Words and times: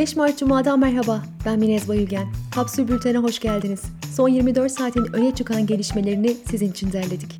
5 0.00 0.16
Mart 0.16 0.38
Cuma'dan 0.38 0.78
merhaba. 0.78 1.22
Ben 1.46 1.58
Minez 1.58 1.88
Bayülgen. 1.88 2.28
Kapsül 2.54 2.88
Bülten'e 2.88 3.18
hoş 3.18 3.38
geldiniz. 3.38 3.82
Son 4.16 4.28
24 4.28 4.72
saatin 4.72 5.12
öne 5.12 5.34
çıkan 5.34 5.66
gelişmelerini 5.66 6.36
sizin 6.50 6.70
için 6.70 6.92
derledik. 6.92 7.39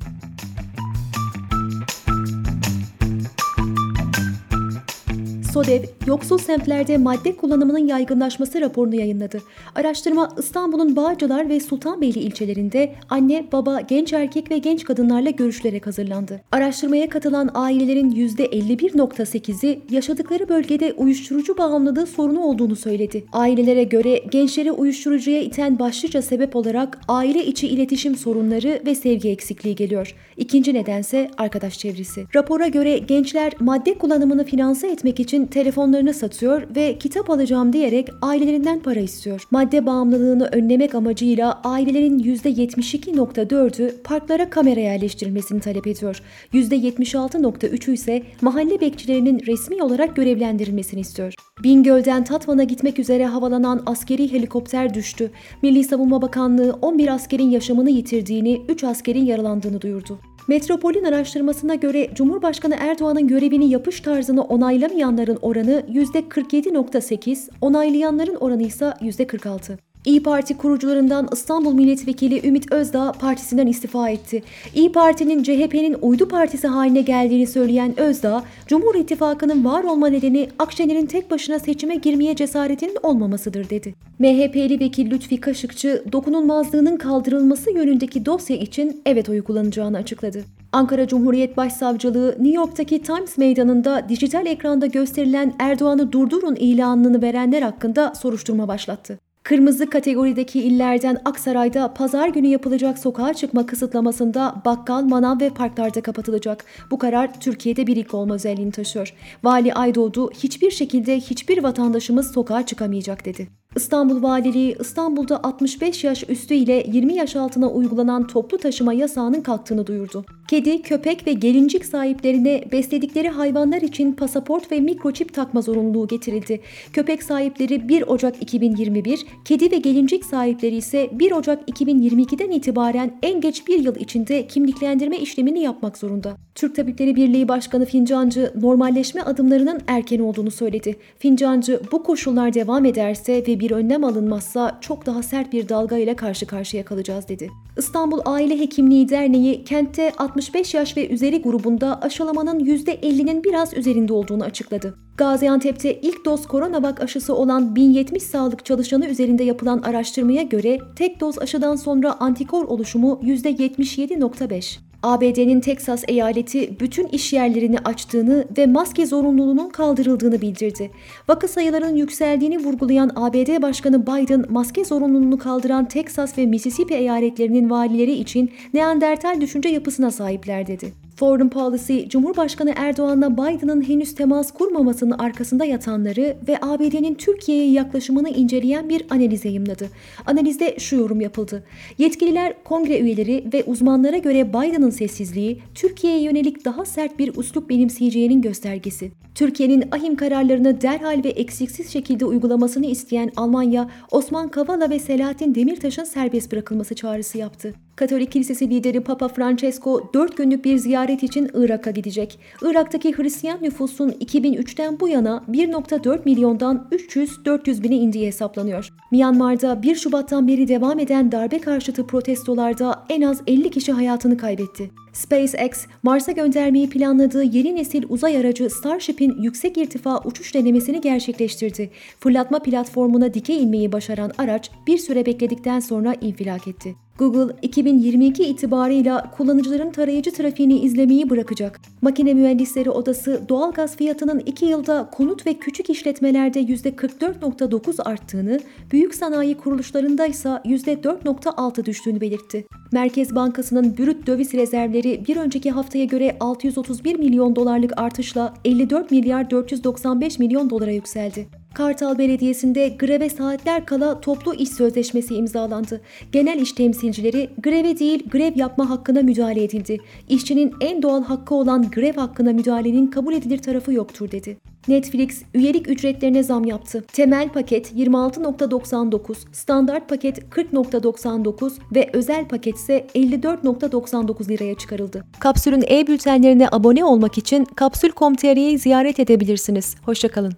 SODEV, 5.53 5.83
yoksul 6.07 6.37
semtlerde 6.37 6.97
madde 6.97 7.35
kullanımının 7.35 7.87
yaygınlaşması 7.87 8.61
raporunu 8.61 8.95
yayınladı. 8.95 9.41
Araştırma 9.75 10.29
İstanbul'un 10.39 10.95
Bağcılar 10.95 11.49
ve 11.49 11.59
Sultanbeyli 11.59 12.19
ilçelerinde 12.19 12.95
anne, 13.09 13.45
baba, 13.51 13.81
genç 13.81 14.13
erkek 14.13 14.51
ve 14.51 14.57
genç 14.57 14.83
kadınlarla 14.83 15.29
görüşlerek 15.29 15.87
hazırlandı. 15.87 16.41
Araştırmaya 16.51 17.09
katılan 17.09 17.49
ailelerin 17.53 18.11
%51.8'i 18.11 19.81
yaşadıkları 19.89 20.49
bölgede 20.49 20.93
uyuşturucu 20.93 21.57
bağımlılığı 21.57 22.07
sorunu 22.07 22.39
olduğunu 22.39 22.75
söyledi. 22.75 23.23
Ailelere 23.33 23.83
göre 23.83 24.17
gençleri 24.31 24.71
uyuşturucuya 24.71 25.41
iten 25.41 25.79
başlıca 25.79 26.21
sebep 26.21 26.55
olarak 26.55 26.99
aile 27.07 27.45
içi 27.45 27.67
iletişim 27.67 28.15
sorunları 28.15 28.81
ve 28.85 28.95
sevgi 28.95 29.29
eksikliği 29.29 29.75
geliyor. 29.75 30.15
İkinci 30.37 30.73
nedense 30.73 31.31
arkadaş 31.37 31.79
çevresi. 31.79 32.25
Rapora 32.35 32.67
göre 32.67 32.97
gençler 32.97 33.53
madde 33.59 33.97
kullanımını 33.97 34.43
finanse 34.43 34.87
etmek 34.87 35.19
için 35.19 35.40
için 35.41 35.47
telefonlarını 35.47 36.13
satıyor 36.13 36.61
ve 36.75 36.97
kitap 36.97 37.29
alacağım 37.29 37.73
diyerek 37.73 38.09
ailelerinden 38.21 38.79
para 38.79 38.99
istiyor. 38.99 39.43
Madde 39.51 39.85
bağımlılığını 39.85 40.49
önlemek 40.51 40.95
amacıyla 40.95 41.61
ailelerin 41.63 42.19
%72.4'ü 42.19 44.01
parklara 44.03 44.49
kamera 44.49 44.79
yerleştirilmesini 44.79 45.61
talep 45.61 45.87
ediyor. 45.87 46.21
%76.3'ü 46.53 47.93
ise 47.93 48.23
mahalle 48.41 48.81
bekçilerinin 48.81 49.39
resmi 49.47 49.83
olarak 49.83 50.15
görevlendirilmesini 50.15 50.99
istiyor. 50.99 51.33
Bingöl'den 51.63 52.23
Tatvan'a 52.23 52.63
gitmek 52.63 52.99
üzere 52.99 53.25
havalanan 53.25 53.83
askeri 53.85 54.31
helikopter 54.31 54.93
düştü. 54.93 55.31
Milli 55.61 55.83
Savunma 55.83 56.21
Bakanlığı 56.21 56.77
11 56.81 57.07
askerin 57.07 57.49
yaşamını 57.49 57.89
yitirdiğini, 57.89 58.61
3 58.69 58.83
askerin 58.83 59.25
yaralandığını 59.25 59.81
duyurdu. 59.81 60.19
Metropol'ün 60.47 61.03
araştırmasına 61.03 61.75
göre 61.75 62.09
Cumhurbaşkanı 62.15 62.75
Erdoğan'ın 62.79 63.27
görevini 63.27 63.69
yapış 63.69 64.01
tarzını 64.01 64.43
onaylamayanların 64.43 65.39
oranı 65.41 65.83
%47.8, 65.89 67.49
onaylayanların 67.61 68.35
oranı 68.35 68.63
ise 68.63 68.85
%46. 68.85 69.90
İyi 70.05 70.23
Parti 70.23 70.57
kurucularından 70.57 71.29
İstanbul 71.33 71.73
Milletvekili 71.73 72.47
Ümit 72.47 72.71
Özdağ 72.71 73.11
partisinden 73.11 73.67
istifa 73.67 74.09
etti. 74.09 74.43
İyi 74.75 74.91
Parti'nin 74.91 75.43
CHP'nin 75.43 75.97
uydu 76.01 76.27
partisi 76.27 76.67
haline 76.67 77.01
geldiğini 77.01 77.47
söyleyen 77.47 77.99
Özdağ, 77.99 78.43
Cumhur 78.67 78.95
İttifakı'nın 78.95 79.65
var 79.65 79.83
olma 79.83 80.07
nedeni 80.07 80.49
Akşener'in 80.59 81.05
tek 81.05 81.31
başına 81.31 81.59
seçime 81.59 81.95
girmeye 81.95 82.35
cesaretinin 82.35 82.97
olmamasıdır 83.03 83.69
dedi. 83.69 83.93
MHP'li 84.19 84.79
vekil 84.79 85.11
Lütfi 85.11 85.41
Kaşıkçı, 85.41 86.03
dokunulmazlığının 86.11 86.97
kaldırılması 86.97 87.71
yönündeki 87.71 88.25
dosya 88.25 88.57
için 88.57 89.01
evet 89.05 89.29
oyu 89.29 89.43
kullanacağını 89.43 89.97
açıkladı. 89.97 90.43
Ankara 90.71 91.07
Cumhuriyet 91.07 91.57
Başsavcılığı 91.57 92.29
New 92.29 92.55
York'taki 92.55 93.01
Times 93.01 93.37
Meydanı'nda 93.37 94.09
dijital 94.09 94.45
ekranda 94.45 94.85
gösterilen 94.85 95.53
Erdoğan'ı 95.59 96.11
durdurun 96.11 96.55
ilanını 96.55 97.21
verenler 97.21 97.61
hakkında 97.61 98.13
soruşturma 98.15 98.67
başlattı. 98.67 99.30
Kırmızı 99.43 99.89
kategorideki 99.89 100.61
illerden 100.61 101.17
Aksaray'da 101.25 101.93
pazar 101.93 102.27
günü 102.27 102.47
yapılacak 102.47 102.99
sokağa 102.99 103.33
çıkma 103.33 103.65
kısıtlamasında 103.65 104.61
bakkal, 104.65 105.03
manav 105.03 105.39
ve 105.39 105.49
parklarda 105.49 106.01
kapatılacak. 106.01 106.65
Bu 106.91 106.97
karar 106.97 107.39
Türkiye'de 107.39 107.87
bir 107.87 107.95
ilk 107.95 108.13
olma 108.13 108.33
özelliğini 108.33 108.71
taşıyor. 108.71 109.13
Vali 109.43 109.73
Aydoğdu 109.73 110.31
hiçbir 110.31 110.71
şekilde 110.71 111.19
hiçbir 111.19 111.63
vatandaşımız 111.63 112.31
sokağa 112.31 112.65
çıkamayacak 112.65 113.25
dedi. 113.25 113.60
İstanbul 113.75 114.23
Valiliği 114.23 114.75
İstanbul'da 114.79 115.43
65 115.43 116.03
yaş 116.03 116.23
üstü 116.29 116.53
ile 116.53 116.85
20 116.87 117.13
yaş 117.13 117.35
altına 117.35 117.69
uygulanan 117.69 118.27
toplu 118.27 118.57
taşıma 118.57 118.93
yasağının 118.93 119.41
kalktığını 119.41 119.87
duyurdu. 119.87 120.25
Kedi, 120.47 120.81
köpek 120.81 121.27
ve 121.27 121.33
gelincik 121.33 121.85
sahiplerine 121.85 122.63
besledikleri 122.71 123.29
hayvanlar 123.29 123.81
için 123.81 124.13
pasaport 124.13 124.71
ve 124.71 124.79
mikroçip 124.79 125.33
takma 125.33 125.61
zorunluluğu 125.61 126.07
getirildi. 126.07 126.61
Köpek 126.93 127.23
sahipleri 127.23 127.89
1 127.89 128.01
Ocak 128.07 128.41
2021, 128.41 129.25
kedi 129.45 129.71
ve 129.71 129.77
gelincik 129.77 130.25
sahipleri 130.25 130.75
ise 130.75 131.09
1 131.11 131.31
Ocak 131.31 131.69
2022'den 131.69 132.51
itibaren 132.51 133.17
en 133.23 133.41
geç 133.41 133.67
bir 133.67 133.79
yıl 133.79 133.95
içinde 133.95 134.47
kimliklendirme 134.47 135.17
işlemini 135.17 135.61
yapmak 135.61 135.97
zorunda. 135.97 136.37
Türk 136.55 136.75
Tabipleri 136.75 137.15
Birliği 137.15 137.47
Başkanı 137.47 137.85
Fincancı 137.85 138.53
normalleşme 138.61 139.21
adımlarının 139.21 139.81
erken 139.87 140.19
olduğunu 140.19 140.51
söyledi. 140.51 140.95
Fincancı 141.19 141.81
bu 141.91 142.03
koşullar 142.03 142.53
devam 142.53 142.85
ederse 142.85 143.43
ve 143.47 143.59
bir 143.61 143.71
önlem 143.71 144.03
alınmazsa 144.03 144.77
çok 144.81 145.05
daha 145.05 145.23
sert 145.23 145.53
bir 145.53 145.69
dalga 145.69 145.97
ile 145.97 146.15
karşı 146.15 146.47
karşıya 146.47 146.85
kalacağız 146.85 147.27
dedi. 147.27 147.49
İstanbul 147.77 148.19
Aile 148.25 148.59
Hekimliği 148.59 149.09
Derneği 149.09 149.63
kentte 149.63 150.13
65 150.17 150.73
yaş 150.73 150.97
ve 150.97 151.09
üzeri 151.09 151.41
grubunda 151.41 152.01
aşılamanın 152.01 152.59
%50'nin 152.59 153.43
biraz 153.43 153.73
üzerinde 153.73 154.13
olduğunu 154.13 154.43
açıkladı. 154.43 154.95
Gaziantep'te 155.17 156.01
ilk 156.01 156.25
doz 156.25 156.47
koronavak 156.47 157.01
aşısı 157.01 157.35
olan 157.35 157.75
1070 157.75 158.23
sağlık 158.23 158.65
çalışanı 158.65 159.07
üzerinde 159.07 159.43
yapılan 159.43 159.81
araştırmaya 159.81 160.41
göre 160.41 160.79
tek 160.95 161.19
doz 161.19 161.39
aşıdan 161.39 161.75
sonra 161.75 162.19
antikor 162.19 162.65
oluşumu 162.65 163.19
%77.5. 163.23 164.90
ABD'nin 165.03 165.59
Teksas 165.59 166.03
eyaleti 166.07 166.79
bütün 166.79 167.07
iş 167.07 167.33
yerlerini 167.33 167.79
açtığını 167.79 168.45
ve 168.57 168.67
maske 168.67 169.05
zorunluluğunun 169.05 169.69
kaldırıldığını 169.69 170.41
bildirdi. 170.41 170.91
Vaka 171.27 171.47
sayılarının 171.47 171.95
yükseldiğini 171.95 172.57
vurgulayan 172.57 173.11
ABD 173.15 173.61
Başkanı 173.61 174.07
Biden, 174.07 174.45
maske 174.49 174.85
zorunluluğunu 174.85 175.37
kaldıran 175.37 175.87
Teksas 175.87 176.37
ve 176.37 176.45
Mississippi 176.45 176.93
eyaletlerinin 176.93 177.69
valileri 177.69 178.11
için 178.11 178.51
Neandertal 178.73 179.41
düşünce 179.41 179.69
yapısına 179.69 180.11
sahipler 180.11 180.67
dedi. 180.67 180.93
Foreign 181.21 181.49
Policy, 181.49 182.07
Cumhurbaşkanı 182.07 182.73
Erdoğan'la 182.75 183.33
Biden'ın 183.33 183.89
henüz 183.89 184.15
temas 184.15 184.51
kurmamasının 184.51 185.11
arkasında 185.11 185.65
yatanları 185.65 186.37
ve 186.47 186.57
ABD'nin 186.61 187.15
Türkiye'ye 187.15 187.71
yaklaşımını 187.71 188.29
inceleyen 188.29 188.89
bir 188.89 189.05
analiz 189.09 189.45
yayımladı. 189.45 189.89
Analizde 190.25 190.75
şu 190.79 190.95
yorum 190.95 191.21
yapıldı. 191.21 191.63
Yetkililer, 191.97 192.63
kongre 192.63 192.99
üyeleri 192.99 193.45
ve 193.53 193.63
uzmanlara 193.63 194.17
göre 194.17 194.49
Biden'ın 194.49 194.89
sessizliği, 194.89 195.59
Türkiye'ye 195.75 196.21
yönelik 196.21 196.65
daha 196.65 196.85
sert 196.85 197.19
bir 197.19 197.37
uslup 197.37 197.69
benimseyeceğinin 197.69 198.41
göstergesi. 198.41 199.11
Türkiye'nin 199.35 199.83
ahim 199.91 200.15
kararlarını 200.15 200.81
derhal 200.81 201.23
ve 201.23 201.29
eksiksiz 201.29 201.89
şekilde 201.89 202.25
uygulamasını 202.25 202.85
isteyen 202.85 203.31
Almanya, 203.35 203.89
Osman 204.11 204.47
Kavala 204.47 204.89
ve 204.89 204.99
Selahattin 204.99 205.55
Demirtaş'ın 205.55 206.03
serbest 206.03 206.51
bırakılması 206.51 206.95
çağrısı 206.95 207.37
yaptı. 207.37 207.73
Katolik 207.95 208.31
Kilisesi 208.31 208.69
lideri 208.69 208.99
Papa 208.99 209.27
Francesco 209.27 210.09
4 210.13 210.37
günlük 210.37 210.65
bir 210.65 210.77
ziyaret 210.77 211.23
için 211.23 211.49
Irak'a 211.53 211.91
gidecek. 211.91 212.39
Irak'taki 212.61 213.17
Hristiyan 213.17 213.57
nüfusun 213.61 214.09
2003'ten 214.09 214.99
bu 214.99 215.07
yana 215.07 215.43
1.4 215.51 216.19
milyondan 216.25 216.87
300-400 216.91 217.83
bine 217.83 217.95
indiği 217.95 218.27
hesaplanıyor. 218.27 218.89
Myanmar'da 219.11 219.83
1 219.83 219.95
Şubat'tan 219.95 220.47
beri 220.47 220.67
devam 220.67 220.99
eden 220.99 221.31
darbe 221.31 221.59
karşıtı 221.59 222.07
protestolarda 222.07 223.05
en 223.09 223.21
az 223.21 223.41
50 223.47 223.71
kişi 223.71 223.91
hayatını 223.91 224.37
kaybetti. 224.37 224.91
SpaceX, 225.13 225.85
Mars'a 226.03 226.31
göndermeyi 226.31 226.89
planladığı 226.89 227.43
yeni 227.43 227.75
nesil 227.75 228.03
uzay 228.09 228.37
aracı 228.37 228.69
Starship'in 228.69 229.41
yüksek 229.41 229.77
irtifa 229.77 230.19
uçuş 230.25 230.55
denemesini 230.55 231.01
gerçekleştirdi. 231.01 231.89
Fırlatma 232.19 232.59
platformuna 232.59 233.33
dikey 233.33 233.63
inmeyi 233.63 233.91
başaran 233.91 234.31
araç 234.37 234.71
bir 234.87 234.97
süre 234.97 235.25
bekledikten 235.25 235.79
sonra 235.79 236.15
infilak 236.21 236.67
etti. 236.67 236.95
Google 237.21 237.55
2022 237.61 238.43
itibarıyla 238.43 239.31
kullanıcıların 239.31 239.91
tarayıcı 239.91 240.33
trafiğini 240.33 240.79
izlemeyi 240.79 241.29
bırakacak. 241.29 241.79
Makine 242.01 242.33
Mühendisleri 242.33 242.89
Odası 242.89 243.41
doğal 243.49 243.71
gaz 243.71 243.95
fiyatının 243.95 244.39
2 244.39 244.65
yılda 244.65 245.09
konut 245.11 245.45
ve 245.45 245.53
küçük 245.53 245.89
işletmelerde 245.89 246.61
%44.9 246.61 248.03
arttığını, 248.03 248.59
büyük 248.91 249.15
sanayi 249.15 249.57
kuruluşlarında 249.57 250.25
ise 250.25 250.49
%4.6 250.49 251.85
düştüğünü 251.85 252.21
belirtti. 252.21 252.65
Merkez 252.91 253.35
Bankası'nın 253.35 253.97
brüt 253.97 254.27
döviz 254.27 254.53
rezervleri 254.53 255.23
bir 255.27 255.37
önceki 255.37 255.71
haftaya 255.71 256.05
göre 256.05 256.37
631 256.39 257.19
milyon 257.19 257.55
dolarlık 257.55 257.93
artışla 257.97 258.53
54 258.65 259.11
milyar 259.11 259.49
495 259.49 260.39
milyon 260.39 260.69
dolara 260.69 260.91
yükseldi. 260.91 261.60
Kartal 261.73 262.17
Belediyesi'nde 262.17 262.89
greve 262.89 263.29
saatler 263.29 263.85
kala 263.85 264.21
toplu 264.21 264.53
iş 264.53 264.69
sözleşmesi 264.69 265.35
imzalandı. 265.35 266.01
Genel 266.31 266.59
iş 266.59 266.71
temsilcileri 266.71 267.49
greve 267.63 267.99
değil 267.99 268.29
grev 268.29 268.57
yapma 268.57 268.89
hakkına 268.89 269.21
müdahale 269.21 269.63
edildi. 269.63 269.97
İşçinin 270.29 270.73
en 270.81 271.01
doğal 271.01 271.23
hakkı 271.23 271.55
olan 271.55 271.91
grev 271.91 272.15
hakkına 272.15 272.53
müdahalenin 272.53 273.07
kabul 273.07 273.33
edilir 273.33 273.57
tarafı 273.57 273.93
yoktur 273.93 274.31
dedi. 274.31 274.57
Netflix 274.87 275.43
üyelik 275.53 275.89
ücretlerine 275.89 276.43
zam 276.43 276.65
yaptı. 276.65 277.03
Temel 277.13 277.49
paket 277.49 277.93
26.99, 277.93 279.35
standart 279.51 280.09
paket 280.09 280.39
40.99 280.39 281.71
ve 281.95 282.09
özel 282.13 282.47
paket 282.47 282.75
ise 282.75 283.07
54.99 283.15 284.49
liraya 284.49 284.75
çıkarıldı. 284.75 285.25
Kapsül'ün 285.39 285.83
e-bültenlerine 285.89 286.67
abone 286.71 287.05
olmak 287.05 287.37
için 287.37 287.65
kapsül.com.tr'yi 287.65 288.79
ziyaret 288.79 289.19
edebilirsiniz. 289.19 289.95
Hoşçakalın. 290.05 290.53